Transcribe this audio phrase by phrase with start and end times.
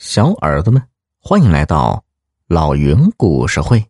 [0.00, 0.82] 小耳朵们，
[1.18, 2.06] 欢迎来到
[2.46, 3.84] 老云故事会。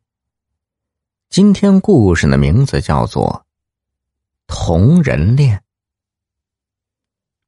[1.29, 3.47] 今天故事的名字叫做
[4.49, 5.57] 《同人恋》。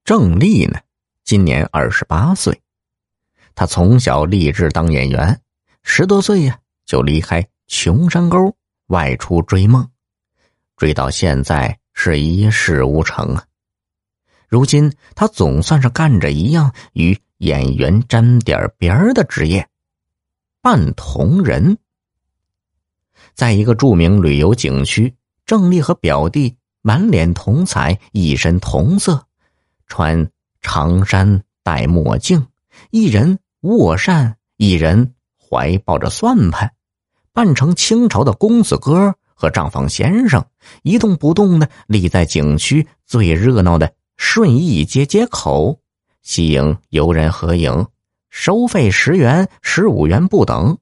[0.04, 0.79] 郑丽呢，
[1.25, 2.62] 今年二十八岁，
[3.56, 5.41] 他从小立志当演员，
[5.83, 8.57] 十多岁呀就离开穷山沟
[8.87, 9.91] 外出追梦，
[10.77, 13.45] 追到现在是一事无成啊。
[14.47, 17.21] 如今他总算是干着一样与。
[17.43, 19.68] 演员沾点边儿的职业，
[20.60, 21.77] 扮铜人。
[23.34, 25.12] 在一个著名旅游景区，
[25.45, 29.27] 郑丽和表弟满脸铜彩，一身铜色，
[29.88, 32.47] 穿长衫，戴墨镜，
[32.92, 36.72] 一人握扇，一人怀抱着算盘，
[37.33, 40.47] 扮成清朝的公子哥和账房先生，
[40.84, 45.81] 一动不动的立在景区最热闹的顺义街街口。
[46.23, 47.89] 吸引游人合影，
[48.31, 50.79] 收费十元、十五元不等。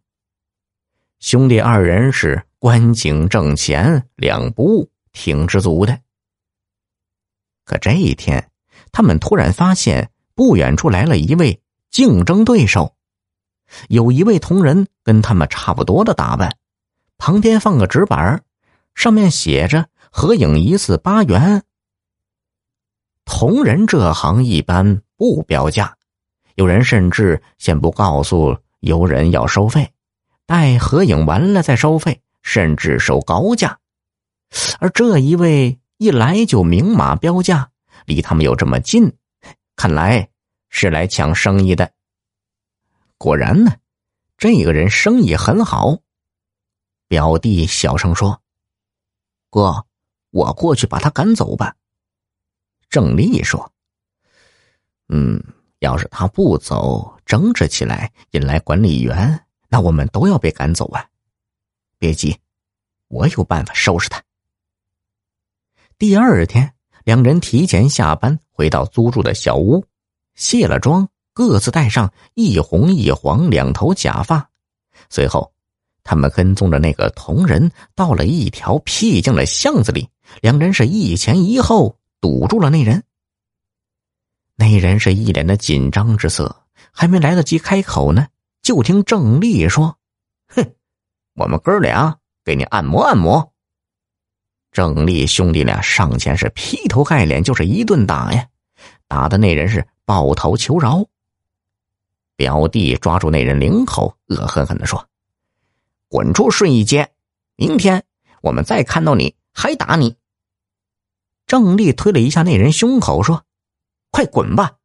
[1.19, 5.99] 兄弟二人是观景挣钱，两不误，挺知足的。
[7.65, 8.51] 可这一天，
[8.93, 11.61] 他们突然发现不远处来了一位
[11.91, 12.95] 竞争对手，
[13.89, 16.57] 有一位同仁跟他们差不多的打扮，
[17.17, 18.43] 旁边放个纸板，
[18.95, 21.63] 上面写着“合影一次八元”。
[23.25, 25.03] 同人这行一般。
[25.21, 25.99] 不标价，
[26.55, 29.93] 有人甚至先不告诉游人要收费，
[30.47, 33.79] 待合影完了再收费，甚至收高价。
[34.79, 37.71] 而这一位一来就明码标价，
[38.07, 39.15] 离他们又这么近，
[39.77, 40.31] 看来
[40.71, 41.93] 是来抢生意的。
[43.19, 43.73] 果然呢，
[44.39, 45.99] 这个人生意很好。
[47.09, 48.41] 表弟小声说
[49.51, 49.85] ：“哥，
[50.31, 51.77] 我过去把他赶走吧。”
[52.89, 53.71] 郑丽说。
[55.81, 61.07] 要是他不走，争执起来引来管理员，那我们都要被赶走啊！
[61.99, 62.37] 别急，
[63.09, 64.23] 我有办法收拾他。
[65.99, 66.73] 第二天，
[67.05, 69.85] 两人提前下班，回到租住的小屋，
[70.35, 74.51] 卸了妆，各自戴上一红一黄两头假发。
[75.09, 75.51] 随后，
[76.05, 80.09] 他们跟踪着那个同人，到了一条僻静的巷子里，
[80.43, 83.03] 两人是一前一后堵住了那人。
[84.61, 86.55] 那人是一脸的紧张之色，
[86.93, 88.27] 还没来得及开口呢，
[88.61, 89.97] 就听郑丽说
[90.55, 90.75] ：“哼，
[91.35, 93.55] 我们哥俩给你按摩按摩。”
[94.71, 98.47] 郑丽兄弟俩上前是劈头盖脸就是一顿打呀，
[99.09, 101.03] 打的那人是抱头求饶。
[102.37, 105.09] 表弟抓住那人领口，恶狠狠的说
[106.11, 107.11] ：“滚出顺义街！
[107.57, 108.05] 明天
[108.43, 110.17] 我们再看到你还打你。”
[111.49, 113.43] 郑丽推了一下那人胸口，说。
[114.21, 114.77] 快滚吧！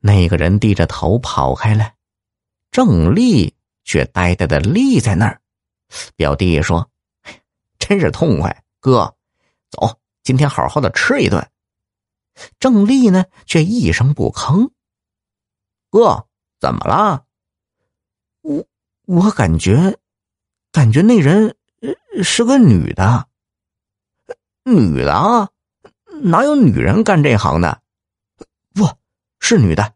[0.00, 1.92] 那个人低着头跑开了，
[2.70, 5.42] 郑丽却呆呆的立在那儿。
[6.16, 6.90] 表弟说
[7.78, 9.14] ：“真是痛快，哥，
[9.68, 11.46] 走，今天好好的吃一顿。”
[12.58, 14.70] 郑丽呢，却一声不吭。
[15.90, 16.26] 哥，
[16.60, 17.26] 怎么了？
[18.40, 18.64] 我
[19.04, 19.98] 我感觉，
[20.72, 21.54] 感觉那人
[22.22, 23.28] 是个女的，
[24.64, 25.50] 女的啊。
[26.22, 27.80] 哪有女人干这行的？
[28.74, 28.88] 不
[29.40, 29.94] 是女的，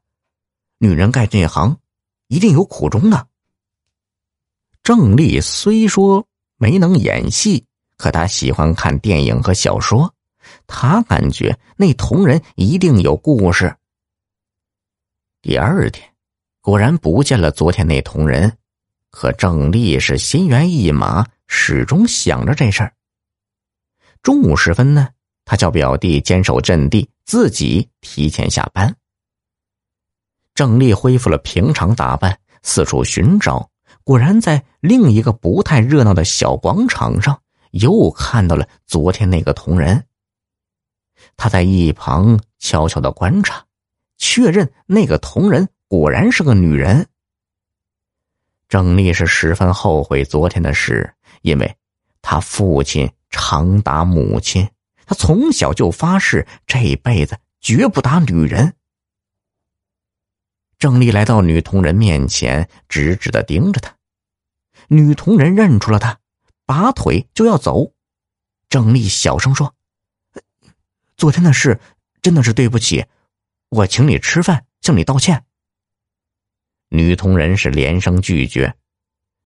[0.78, 1.78] 女人干这行
[2.28, 3.28] 一定有苦衷的。
[4.82, 7.66] 郑丽虽说没能演戏，
[7.96, 10.14] 可她喜欢看电影和小说，
[10.66, 13.76] 她感觉那同人一定有故事。
[15.40, 16.12] 第二天，
[16.60, 18.56] 果然不见了昨天那同人，
[19.10, 22.94] 可郑丽是心猿意马，始终想着这事儿。
[24.22, 25.08] 中午时分呢？
[25.52, 28.96] 他叫表弟坚守阵地，自己提前下班。
[30.54, 33.68] 郑丽恢复了平常打扮，四处寻找，
[34.02, 37.38] 果然在另一个不太热闹的小广场上，
[37.72, 40.06] 又看到了昨天那个同人。
[41.36, 43.62] 他在一旁悄悄的观察，
[44.16, 47.06] 确认那个同人果然是个女人。
[48.70, 51.12] 郑丽是十分后悔昨天的事，
[51.42, 51.76] 因为
[52.22, 54.66] 他父亲常打母亲。
[55.12, 58.74] 他从小就发誓这辈子绝不打女人。
[60.78, 63.94] 郑丽来到女同人面前，直直的盯着她。
[64.88, 66.18] 女同人认出了他，
[66.64, 67.92] 拔腿就要走。
[68.70, 69.74] 郑丽小声说
[71.18, 71.78] ：“昨天的事
[72.22, 73.04] 真的是对不起，
[73.68, 75.44] 我请你吃饭，向你道歉。”
[76.88, 78.74] 女同人是连声拒绝，